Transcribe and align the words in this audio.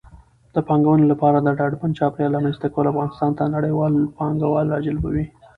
د 0.55 0.57
پانګونې 0.67 1.05
لپاره 1.11 1.37
د 1.41 1.47
ډاډمن 1.57 1.91
چاپېریال 1.99 2.33
رامنځته 2.35 2.67
کول 2.73 2.85
افغانستان 2.91 3.31
ته 3.37 3.43
نړیوال 3.55 3.93
پانګوال 4.17 4.67
راجلبوي. 4.75 5.25